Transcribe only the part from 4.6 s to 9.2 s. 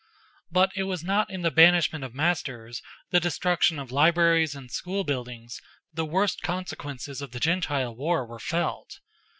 school buildings, the worst consequences of the Gentile war were felt.